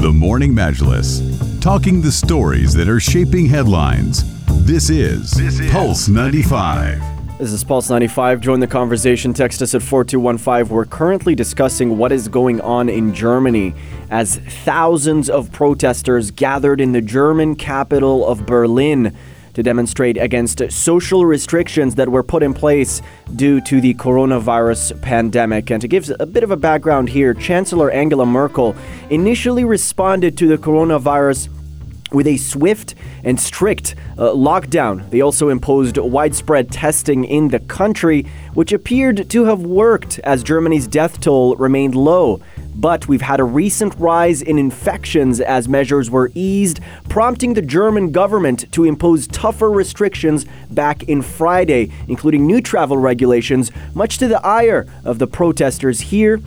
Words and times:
The 0.00 0.10
Morning 0.10 0.54
Majlis, 0.54 1.60
talking 1.60 2.00
the 2.00 2.10
stories 2.10 2.72
that 2.72 2.88
are 2.88 3.00
shaping 3.00 3.44
headlines. 3.44 4.24
This 4.64 4.88
is, 4.88 5.30
this 5.32 5.60
is 5.60 5.70
Pulse 5.70 6.08
95. 6.08 7.38
This 7.38 7.52
is 7.52 7.62
Pulse 7.62 7.90
95. 7.90 8.40
Join 8.40 8.60
the 8.60 8.66
conversation. 8.66 9.34
Text 9.34 9.60
us 9.60 9.74
at 9.74 9.82
4215. 9.82 10.74
We're 10.74 10.86
currently 10.86 11.34
discussing 11.34 11.98
what 11.98 12.12
is 12.12 12.28
going 12.28 12.62
on 12.62 12.88
in 12.88 13.12
Germany 13.12 13.74
as 14.08 14.36
thousands 14.38 15.28
of 15.28 15.52
protesters 15.52 16.30
gathered 16.30 16.80
in 16.80 16.92
the 16.92 17.02
German 17.02 17.54
capital 17.54 18.26
of 18.26 18.46
Berlin 18.46 19.14
to 19.60 19.62
demonstrate 19.62 20.16
against 20.16 20.62
social 20.72 21.26
restrictions 21.26 21.96
that 21.96 22.08
were 22.08 22.22
put 22.22 22.42
in 22.42 22.54
place 22.54 23.02
due 23.36 23.60
to 23.60 23.78
the 23.80 23.92
coronavirus 23.94 24.98
pandemic. 25.02 25.70
And 25.70 25.82
to 25.82 25.88
give 25.88 26.10
a 26.18 26.24
bit 26.24 26.42
of 26.42 26.50
a 26.50 26.56
background 26.56 27.10
here, 27.10 27.34
Chancellor 27.34 27.90
Angela 27.90 28.24
Merkel 28.24 28.74
initially 29.10 29.64
responded 29.64 30.38
to 30.38 30.48
the 30.48 30.56
coronavirus 30.56 31.50
with 32.10 32.26
a 32.26 32.38
swift 32.38 32.94
and 33.22 33.38
strict 33.38 33.94
uh, 34.16 34.32
lockdown. 34.32 35.08
They 35.10 35.20
also 35.20 35.50
imposed 35.50 35.98
widespread 35.98 36.72
testing 36.72 37.24
in 37.24 37.48
the 37.48 37.60
country, 37.60 38.26
which 38.54 38.72
appeared 38.72 39.28
to 39.28 39.44
have 39.44 39.60
worked 39.60 40.18
as 40.20 40.42
Germany's 40.42 40.86
death 40.86 41.20
toll 41.20 41.54
remained 41.56 41.94
low. 41.94 42.40
But 42.74 43.08
we've 43.08 43.20
had 43.20 43.40
a 43.40 43.44
recent 43.44 43.94
rise 43.98 44.42
in 44.42 44.58
infections 44.58 45.40
as 45.40 45.68
measures 45.68 46.10
were 46.10 46.30
eased, 46.34 46.80
prompting 47.08 47.54
the 47.54 47.62
German 47.62 48.12
government 48.12 48.70
to 48.72 48.84
impose 48.84 49.26
tougher 49.26 49.70
restrictions 49.70 50.46
back 50.70 51.02
in 51.04 51.22
Friday, 51.22 51.92
including 52.08 52.46
new 52.46 52.60
travel 52.60 52.96
regulations, 52.96 53.70
much 53.94 54.18
to 54.18 54.28
the 54.28 54.44
ire 54.46 54.86
of 55.04 55.18
the 55.18 55.26
protesters 55.26 56.00
here 56.00 56.40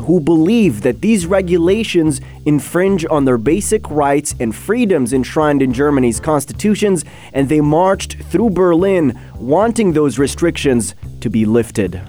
who 0.00 0.20
believe 0.20 0.82
that 0.82 1.00
these 1.00 1.26
regulations 1.26 2.20
infringe 2.46 3.04
on 3.10 3.24
their 3.24 3.38
basic 3.38 3.88
rights 3.90 4.34
and 4.38 4.54
freedoms 4.54 5.12
enshrined 5.12 5.60
in 5.60 5.72
Germany's 5.72 6.20
constitutions, 6.20 7.04
and 7.32 7.48
they 7.48 7.60
marched 7.60 8.22
through 8.24 8.50
Berlin 8.50 9.18
wanting 9.36 9.92
those 9.92 10.18
restrictions 10.18 10.94
to 11.20 11.28
be 11.28 11.44
lifted. 11.44 12.00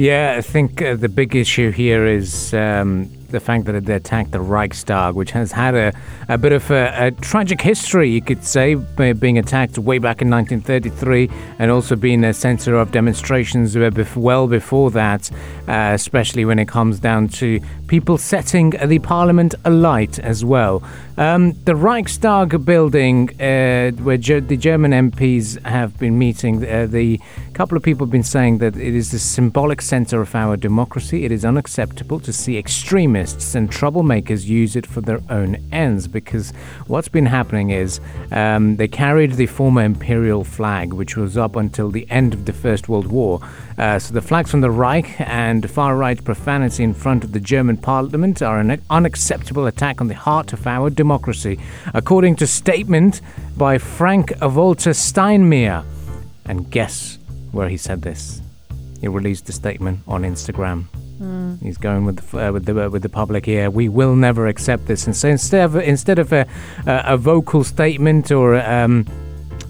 Yeah, 0.00 0.36
I 0.38 0.40
think 0.40 0.80
uh, 0.80 0.96
the 0.96 1.10
big 1.10 1.36
issue 1.36 1.72
here 1.72 2.06
is 2.06 2.54
um, 2.54 3.10
the 3.30 3.40
fact 3.40 3.64
that 3.66 3.84
they 3.84 3.94
attacked 3.94 4.32
the 4.32 4.40
Reichstag, 4.40 5.14
which 5.14 5.30
has 5.32 5.52
had 5.52 5.74
a, 5.74 5.92
a 6.28 6.38
bit 6.38 6.52
of 6.52 6.70
a, 6.70 7.06
a, 7.06 7.10
tragic 7.10 7.60
history, 7.60 8.10
you 8.10 8.22
could 8.22 8.44
say, 8.44 8.74
being 8.74 9.38
attacked 9.38 9.78
way 9.78 9.98
back 9.98 10.22
in 10.22 10.30
1933 10.30 11.30
and 11.58 11.70
also 11.70 11.96
being 11.96 12.24
a 12.24 12.32
center 12.32 12.76
of 12.76 12.92
demonstrations 12.92 13.76
well 14.16 14.46
before 14.46 14.90
that, 14.90 15.30
uh, 15.68 15.92
especially 15.94 16.44
when 16.44 16.58
it 16.58 16.68
comes 16.68 17.00
down 17.00 17.28
to 17.28 17.60
people 17.86 18.16
setting 18.16 18.70
the 18.70 18.98
parliament 19.00 19.54
alight 19.64 20.18
as 20.20 20.44
well. 20.44 20.82
Um, 21.16 21.52
the 21.64 21.74
Reichstag 21.74 22.64
building, 22.64 23.28
uh, 23.40 23.90
where 24.02 24.16
the 24.16 24.56
German 24.56 24.92
MPs 24.92 25.62
have 25.64 25.98
been 25.98 26.18
meeting, 26.18 26.66
uh, 26.66 26.86
the 26.86 27.20
couple 27.60 27.76
of 27.76 27.82
people 27.82 28.06
have 28.06 28.10
been 28.10 28.22
saying 28.22 28.56
that 28.56 28.74
it 28.74 28.94
is 28.94 29.10
the 29.10 29.18
symbolic 29.18 29.82
center 29.82 30.22
of 30.22 30.34
our 30.34 30.56
democracy. 30.56 31.26
It 31.26 31.30
is 31.30 31.44
unacceptable 31.44 32.18
to 32.20 32.32
see 32.32 32.56
extremists 32.56 33.10
and 33.20 33.70
troublemakers 33.70 34.46
use 34.46 34.76
it 34.76 34.86
for 34.86 35.02
their 35.02 35.20
own 35.28 35.56
ends 35.70 36.08
because 36.08 36.52
what's 36.86 37.08
been 37.08 37.26
happening 37.26 37.68
is 37.68 38.00
um, 38.32 38.76
they 38.76 38.88
carried 38.88 39.32
the 39.32 39.46
former 39.46 39.82
imperial 39.82 40.42
flag, 40.42 40.94
which 40.94 41.16
was 41.16 41.36
up 41.36 41.54
until 41.54 41.90
the 41.90 42.10
end 42.10 42.32
of 42.32 42.46
the 42.46 42.52
First 42.52 42.88
World 42.88 43.08
War. 43.08 43.40
Uh, 43.76 43.98
so 43.98 44.14
the 44.14 44.22
flags 44.22 44.50
from 44.50 44.62
the 44.62 44.70
Reich 44.70 45.20
and 45.20 45.70
far 45.70 45.96
right 45.96 46.22
profanity 46.24 46.82
in 46.82 46.94
front 46.94 47.22
of 47.22 47.32
the 47.32 47.40
German 47.40 47.76
parliament 47.76 48.40
are 48.40 48.58
an 48.58 48.80
unacceptable 48.88 49.66
attack 49.66 50.00
on 50.00 50.08
the 50.08 50.14
heart 50.14 50.54
of 50.54 50.66
our 50.66 50.88
democracy 50.88 51.58
according 51.92 52.36
to 52.36 52.46
statement 52.46 53.20
by 53.56 53.76
Frank 53.76 54.32
Walter 54.40 54.90
Steinmeier. 54.90 55.84
And 56.46 56.70
guess 56.70 57.18
where 57.52 57.68
he 57.68 57.76
said 57.76 58.02
this? 58.02 58.40
He 59.00 59.08
released 59.08 59.46
the 59.46 59.52
statement 59.52 60.00
on 60.06 60.22
Instagram. 60.22 60.86
Mm. 61.20 61.62
He's 61.62 61.76
going 61.76 62.06
with 62.06 62.16
the, 62.16 62.48
uh, 62.48 62.52
with 62.52 62.64
the 62.64 62.86
uh, 62.86 62.88
with 62.88 63.02
the 63.02 63.08
public 63.08 63.44
here. 63.44 63.70
We 63.70 63.88
will 63.88 64.16
never 64.16 64.46
accept 64.46 64.86
this. 64.86 65.06
And 65.06 65.14
so 65.14 65.28
instead 65.28 65.64
of 65.64 65.76
instead 65.76 66.18
of 66.18 66.32
a, 66.32 66.46
a 66.86 67.16
vocal 67.16 67.62
statement 67.62 68.30
or 68.30 68.56
um, 68.56 69.06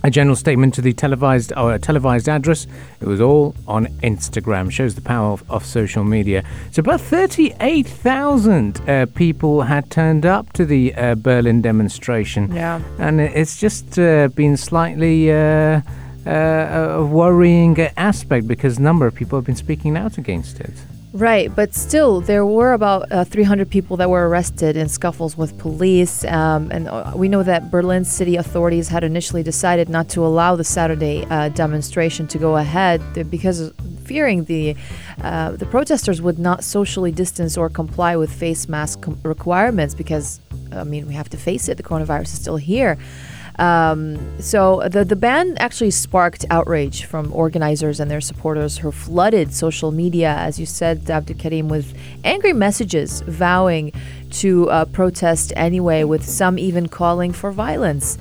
a 0.03 0.11
general 0.11 0.37
statement 0.37 0.75
to 0.75 0.81
the 0.81 0.93
televised 0.93 1.53
or 1.57 1.77
televised 1.79 2.29
address. 2.29 2.67
It 3.01 3.07
was 3.07 3.21
all 3.21 3.55
on 3.67 3.87
Instagram. 4.03 4.71
Shows 4.71 4.95
the 4.95 5.01
power 5.01 5.33
of, 5.33 5.51
of 5.51 5.65
social 5.67 6.05
media. 6.05 6.43
So 6.71 6.81
about 6.81 7.01
38,000 7.01 8.81
uh, 8.89 9.07
people 9.15 9.63
had 9.63 9.91
turned 9.91 10.25
up 10.25 10.53
to 10.55 10.65
the 10.65 10.95
uh, 10.95 11.15
Berlin 11.17 11.63
demonstration. 11.63 12.53
Yeah, 12.53 12.81
and 12.99 13.21
it's 13.21 13.59
just 13.59 13.99
uh, 13.99 14.29
been 14.29 14.57
slightly. 14.57 15.33
Uh, 15.33 15.81
uh, 16.27 16.99
a 16.99 17.05
worrying 17.05 17.81
aspect 17.97 18.47
because 18.47 18.77
a 18.77 18.83
number 18.83 19.07
of 19.07 19.15
people 19.15 19.39
have 19.39 19.47
been 19.47 19.57
speaking 19.57 19.97
out 19.97 20.19
against 20.19 20.61
it. 20.61 20.75
Right, 21.13 21.53
but 21.55 21.75
still, 21.75 22.21
there 22.21 22.47
were 22.47 22.73
about 22.73 23.11
uh, 23.11 23.25
300 23.25 23.69
people 23.69 23.97
that 23.97 24.09
were 24.09 24.29
arrested 24.29 24.77
in 24.77 24.89
scuffles 24.89 25.37
with 25.37 25.59
police. 25.59 26.25
Um, 26.25 26.71
and 26.71 26.87
uh, 26.87 27.13
we 27.17 27.29
know 27.29 27.43
that 27.43 27.69
Berlin 27.69 28.05
city 28.05 28.37
authorities 28.37 28.87
had 28.87 29.03
initially 29.03 29.43
decided 29.43 29.89
not 29.89 30.09
to 30.11 30.25
allow 30.25 30.55
the 30.55 30.63
Saturday 30.63 31.27
uh, 31.29 31.49
demonstration 31.49 32.29
to 32.29 32.39
go 32.39 32.59
ahead 32.59 33.03
because 33.29 33.73
fearing 34.05 34.45
the 34.45 34.77
uh, 35.23 35.51
the 35.53 35.67
protesters 35.67 36.23
would 36.23 36.39
not 36.39 36.63
socially 36.63 37.11
distance 37.11 37.57
or 37.57 37.69
comply 37.69 38.15
with 38.15 38.33
face 38.33 38.69
mask 38.69 39.01
com- 39.01 39.19
requirements. 39.25 39.97
Because 39.97 40.41
I 40.71 40.85
mean, 40.85 41.09
we 41.09 41.15
have 41.15 41.29
to 41.31 41.37
face 41.37 41.69
it; 41.69 41.77
the 41.77 41.83
coronavirus 41.83 42.35
is 42.35 42.41
still 42.41 42.57
here. 42.57 42.97
Um, 43.59 44.41
so 44.41 44.89
the 44.89 45.05
the 45.05 45.17
ban 45.17 45.57
actually 45.59 45.91
sparked 45.91 46.45
outrage 46.51 47.05
from 47.05 47.33
organizers 47.33 48.01
and 48.01 48.11
their 48.11 48.21
supporters 48.21 48.79
who 48.79 48.91
flooded 48.91 49.53
social 49.53 49.91
media, 49.91 50.35
as 50.39 50.59
you 50.59 50.67
said, 50.67 51.09
Abdul 51.11 51.37
Karim, 51.37 51.69
with 51.69 51.95
angry 52.25 52.53
messages 52.53 53.21
vowing 53.23 53.93
to 54.31 54.71
uh, 54.71 54.85
protest 54.87 55.53
anyway, 55.57 56.05
with 56.05 56.25
some 56.25 56.59
even 56.59 56.89
calling 56.89 57.33
for 57.33 57.51
violence. 57.51 58.17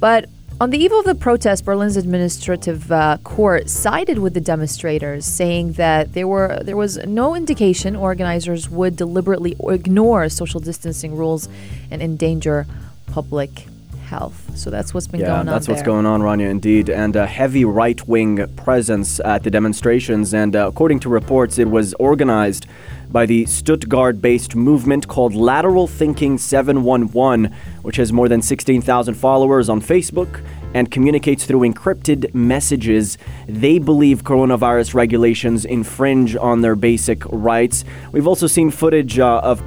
But 0.00 0.28
on 0.60 0.70
the 0.70 0.78
eve 0.78 0.92
of 0.92 1.04
the 1.04 1.14
protest, 1.16 1.64
Berlin's 1.64 1.96
administrative 1.96 2.90
uh, 2.92 3.18
court 3.24 3.68
sided 3.68 4.18
with 4.18 4.34
the 4.34 4.40
demonstrators, 4.40 5.24
saying 5.24 5.72
that 5.72 6.12
there 6.12 6.28
were 6.28 6.60
there 6.62 6.76
was 6.76 6.96
no 7.06 7.34
indication 7.34 7.96
organizers 7.96 8.70
would 8.70 8.96
deliberately 8.96 9.56
ignore 9.68 10.28
social 10.28 10.60
distancing 10.60 11.16
rules 11.16 11.48
and 11.90 12.00
endanger 12.00 12.66
public 13.06 13.66
health. 14.04 14.56
So 14.56 14.70
that's 14.70 14.94
what's 14.94 15.06
been 15.06 15.20
yeah, 15.20 15.26
going 15.26 15.38
on. 15.40 15.46
that's 15.46 15.66
there. 15.66 15.74
what's 15.74 15.84
going 15.84 16.06
on, 16.06 16.20
Rania, 16.20 16.50
indeed. 16.50 16.88
And 16.88 17.16
a 17.16 17.26
heavy 17.26 17.64
right 17.64 18.06
wing 18.06 18.46
presence 18.56 19.20
at 19.20 19.42
the 19.42 19.50
demonstrations. 19.50 20.32
And 20.32 20.54
uh, 20.54 20.68
according 20.68 21.00
to 21.00 21.08
reports, 21.08 21.58
it 21.58 21.68
was 21.68 21.94
organized 21.94 22.66
by 23.10 23.26
the 23.26 23.46
Stuttgart 23.46 24.20
based 24.20 24.54
movement 24.54 25.08
called 25.08 25.34
Lateral 25.34 25.86
Thinking 25.86 26.38
711, 26.38 27.54
which 27.82 27.96
has 27.96 28.12
more 28.12 28.28
than 28.28 28.42
16,000 28.42 29.14
followers 29.14 29.68
on 29.68 29.80
Facebook 29.80 30.44
and 30.74 30.90
communicates 30.90 31.46
through 31.46 31.60
encrypted 31.60 32.34
messages. 32.34 33.16
They 33.46 33.78
believe 33.78 34.24
coronavirus 34.24 34.94
regulations 34.94 35.64
infringe 35.64 36.36
on 36.36 36.60
their 36.60 36.74
basic 36.74 37.24
rights. 37.26 37.84
We've 38.12 38.26
also 38.26 38.48
seen 38.48 38.70
footage 38.70 39.18
uh, 39.18 39.40
of 39.44 39.62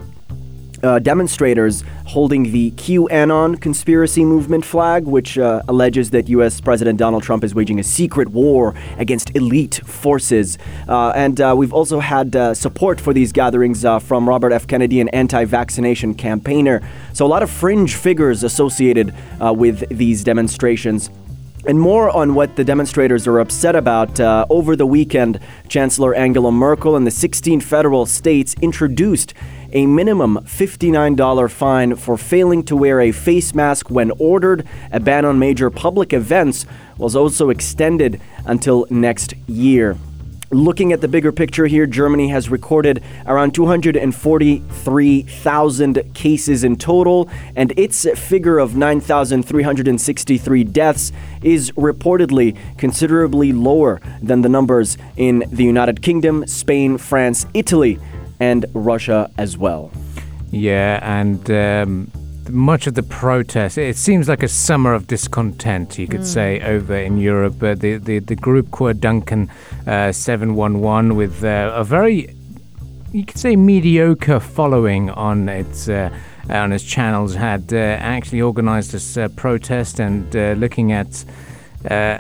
uh, 0.84 1.00
demonstrators 1.00 1.84
holding 2.06 2.52
the 2.52 2.72
QAnon 2.72 3.60
conspiracy 3.60 4.24
movement 4.24 4.66
flag, 4.66 5.06
which 5.06 5.38
uh, 5.38 5.62
alleges 5.68 6.12
that 6.12 6.30
U.S. 6.30 6.62
President 6.62 6.98
Donald 6.98 7.24
Trump 7.24 7.44
is 7.44 7.56
waging 7.56 7.80
a 7.80 7.84
secret 7.84 8.30
war 8.30 8.76
against 8.98 9.36
elite 9.36 9.76
forces. 9.86 10.58
Uh, 10.88 11.12
and 11.16 11.42
uh, 11.42 11.54
we've 11.58 11.74
also 11.74 12.00
had 12.00 12.36
uh, 12.36 12.54
support 12.54 13.02
for 13.02 13.14
these 13.14 13.32
gatherings 13.32 13.86
uh, 13.86 14.00
from 14.00 14.28
Robert 14.28 14.52
F. 14.52 14.68
Kennedy, 14.68 15.02
an 15.02 15.10
anti 15.10 15.46
vaccination 15.46 16.14
campaigner. 16.14 16.82
So, 17.14 17.26
a 17.26 17.28
lot 17.28 17.44
of 17.44 17.50
fringe 17.50 17.96
figures 17.96 18.44
associated 18.44 19.14
with 19.40 19.88
these 19.90 20.24
demonstrations. 20.24 21.10
And 21.68 21.82
more 21.82 22.10
on 22.10 22.34
what 22.34 22.56
the 22.56 22.64
demonstrators 22.64 23.28
are 23.28 23.40
upset 23.40 23.76
about. 23.76 24.22
Uh, 24.22 24.46
over 24.50 24.78
the 24.78 24.86
weekend, 24.86 25.42
Chancellor 25.68 26.16
Angela 26.16 26.50
Merkel 26.50 26.96
and 26.96 27.06
the 27.06 27.12
16 27.12 27.60
federal 27.60 28.06
states 28.06 28.56
introduced 28.62 29.34
a 29.72 29.86
minimum 29.86 30.40
$59 30.46 31.52
fine 31.52 31.96
for 31.96 32.18
failing 32.18 32.64
to 32.64 32.76
wear 32.76 33.02
a 33.02 33.12
face 33.12 33.54
mask 33.54 33.90
when 33.90 34.12
ordered. 34.20 34.68
A 34.92 35.00
ban 35.00 35.26
on 35.26 35.40
major 35.40 35.70
public 35.70 36.14
events 36.14 36.66
was 36.98 37.16
also 37.16 37.50
extended 37.50 38.20
until 38.46 38.86
next 38.90 39.34
year. 39.48 39.98
Looking 40.50 40.94
at 40.94 41.02
the 41.02 41.10
bigger 41.10 41.34
picture 41.34 41.66
here, 41.66 41.86
Germany 41.86 42.30
has 42.30 42.50
recorded 42.50 43.04
around 43.26 43.54
243,000 43.54 46.14
cases 46.14 46.64
in 46.64 46.78
total, 46.78 47.30
and 47.54 47.78
its 47.78 48.08
figure 48.18 48.58
of 48.58 48.74
9,363 48.74 50.64
deaths 50.64 51.12
is 51.42 51.72
reportedly 51.72 52.56
considerably 52.78 53.52
lower 53.52 54.00
than 54.22 54.42
the 54.42 54.48
numbers 54.48 54.98
in 55.18 55.44
the 55.52 55.66
United 55.66 56.02
Kingdom, 56.02 56.48
Spain, 56.48 56.98
France, 56.98 57.46
Italy, 57.54 58.00
and 58.40 58.66
Russia 58.74 59.30
as 59.38 59.58
well. 59.58 59.92
Yeah, 60.52 61.00
and 61.02 61.50
um, 61.52 62.12
much 62.50 62.88
of 62.88 62.94
the 62.94 63.04
protest, 63.04 63.78
it 63.78 63.98
seems 63.98 64.30
like 64.30 64.44
a 64.44 64.48
summer 64.48 64.94
of 64.94 65.08
discontent, 65.08 65.98
you 65.98 66.08
could 66.08 66.26
say, 66.26 66.62
over 66.62 66.96
in 66.96 67.18
Europe. 67.18 67.62
Uh, 67.62 67.76
the, 67.76 67.98
the, 67.98 68.20
the 68.20 68.36
group 68.36 68.68
Querdenken 68.68 69.50
uh, 69.88 70.12
711 70.12 71.16
with 71.16 71.44
uh, 71.44 71.72
a 71.76 71.84
very, 71.84 72.34
you 73.12 73.26
could 73.26 73.38
say, 73.38 73.56
mediocre 73.56 74.40
following 74.40 75.10
on 75.10 75.50
its. 75.50 75.90
Uh, 75.90 76.10
on 76.50 76.72
its 76.72 76.86
channels 76.86 77.36
had 77.36 77.74
uh, 77.74 77.76
actually 77.76 78.42
organized 78.42 78.94
this 78.94 79.18
uh, 79.18 79.28
protest 79.36 80.00
and 80.00 80.34
uh, 80.34 80.54
looking 80.54 80.94
at 80.94 81.26
uh, 81.92 82.20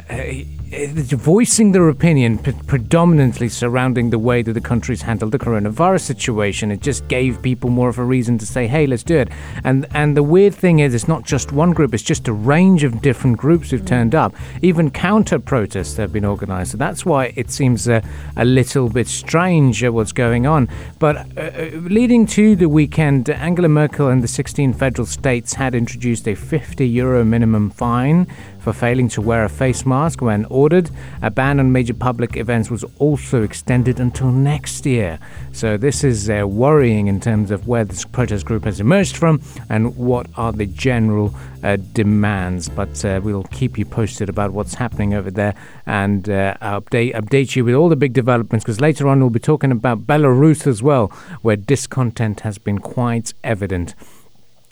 voicing 0.70 1.72
their 1.72 1.88
opinion 1.88 2.38
pre- 2.38 2.54
predominantly 2.54 3.48
surrounding 3.48 4.10
the 4.10 4.20
way 4.20 4.42
that 4.42 4.54
the 4.54 4.62
country's 4.62 5.02
handled 5.02 5.32
the 5.32 5.40
coronavirus 5.40 6.02
situation. 6.02 6.72
It 6.72 6.82
just 6.82 7.08
gave 7.08 7.42
people 7.42 7.70
more 7.70 7.90
of 7.90 7.98
a 7.98 8.04
reason 8.04 8.38
to 8.40 8.46
say, 8.46 8.68
"Hey, 8.68 8.86
let's 8.86 9.04
do 9.04 9.18
it." 9.18 9.30
And 9.64 9.86
and 9.94 10.18
the 10.18 10.24
weird 10.24 10.54
thing 10.54 10.80
is, 10.80 10.94
it's 10.94 11.08
not 11.08 11.26
just 11.26 11.52
one 11.52 11.72
group; 11.72 11.94
it's 11.94 12.04
just 12.04 12.28
a 12.28 12.34
range 12.34 12.84
of 12.84 13.02
different 13.02 13.38
groups 13.38 13.72
who've 13.72 13.86
turned 13.86 14.14
up. 14.14 14.36
Even 14.62 14.92
counter 14.92 15.40
protests 15.40 15.96
have 15.98 16.12
been 16.12 16.26
organised. 16.26 16.72
So 16.72 16.78
that's 16.78 17.06
why 17.06 17.34
it 17.36 17.50
seems 17.50 17.88
uh, 17.88 18.02
a 18.36 18.46
little 18.46 18.90
bit 18.90 19.08
strange 19.08 19.84
uh, 19.84 19.92
what's 19.92 20.12
going 20.12 20.46
on. 20.46 20.68
But 21.00 21.16
uh, 21.38 21.42
uh, 21.42 21.70
leading 21.84 22.26
to 22.28 22.56
the 22.56 22.68
weekend, 22.68 23.30
Angela 23.30 23.70
Merkel 23.70 24.10
and 24.10 24.22
the 24.22 24.28
16 24.28 24.74
federal 24.74 25.06
states 25.06 25.54
had 25.54 25.76
introduced 25.76 26.28
a 26.28 26.36
50 26.36 26.88
euro 26.88 27.24
minimum 27.24 27.70
fine 27.70 28.28
for 28.68 28.74
failing 28.74 29.08
to 29.08 29.22
wear 29.22 29.46
a 29.46 29.50
face 29.50 29.86
mask 29.86 30.22
when 30.22 30.44
ordered. 30.50 30.90
A 31.22 31.32
ban 31.32 31.58
on 31.58 31.72
major 31.72 31.94
public 31.94 32.36
events 32.36 32.70
was 32.70 32.84
also 33.00 33.42
extended 33.42 33.98
until 33.98 34.30
next 34.30 34.86
year. 34.86 35.20
So 35.54 35.78
this 35.78 36.04
is 36.04 36.30
uh, 36.30 36.46
worrying 36.46 37.08
in 37.08 37.22
terms 37.22 37.50
of 37.50 37.66
where 37.66 37.86
this 37.86 38.04
protest 38.04 38.46
group 38.46 38.66
has 38.66 38.82
emerged 38.82 39.16
from 39.16 39.42
and 39.70 39.96
what 39.96 40.28
are 40.36 40.52
the 40.52 40.66
general 40.66 41.34
uh, 41.64 41.78
demands. 41.94 42.68
But 42.68 43.06
uh, 43.06 43.22
we'll 43.24 43.46
keep 43.46 43.78
you 43.78 43.86
posted 43.86 44.28
about 44.28 44.52
what's 44.52 44.74
happening 44.74 45.14
over 45.14 45.32
there 45.32 45.56
and 45.86 46.30
uh, 46.30 46.56
update 46.62 47.16
update 47.16 47.56
you 47.56 47.64
with 47.64 47.74
all 47.74 47.88
the 47.88 47.96
big 47.96 48.12
developments 48.12 48.66
because 48.66 48.82
later 48.82 49.08
on 49.08 49.22
we'll 49.22 49.30
be 49.30 49.40
talking 49.40 49.72
about 49.72 50.06
Belarus 50.06 50.68
as 50.68 50.84
well, 50.84 51.08
where 51.42 51.56
discontent 51.56 52.42
has 52.42 52.58
been 52.58 52.80
quite 52.80 53.34
evident. 53.46 53.96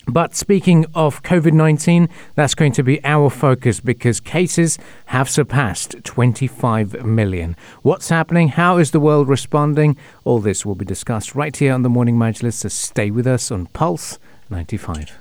But 0.08 0.36
speaking 0.36 0.86
of 0.94 1.22
COVID 1.22 1.52
19, 1.52 2.08
that's 2.36 2.54
going 2.54 2.72
to 2.72 2.84
be 2.84 3.04
our 3.04 3.28
focus 3.28 3.80
because 3.80 4.20
cases 4.20 4.78
have 5.06 5.28
surpassed 5.28 5.96
25 6.04 7.04
million. 7.04 7.56
What's 7.82 8.08
happening? 8.08 8.48
How 8.48 8.78
is 8.78 8.92
the 8.92 9.00
world 9.00 9.28
responding? 9.28 9.96
All 10.24 10.38
this 10.38 10.64
will 10.64 10.76
be 10.76 10.84
discussed 10.84 11.34
right 11.34 11.56
here 11.56 11.72
on 11.72 11.82
the 11.82 11.88
Morning 11.88 12.16
Majlis, 12.16 12.54
so 12.54 12.68
stay 12.68 13.10
with 13.10 13.26
us 13.26 13.50
on 13.50 13.66
Pulse 13.66 14.18
95. 14.48 15.18